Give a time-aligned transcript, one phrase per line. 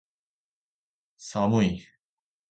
[1.19, 1.85] 寒い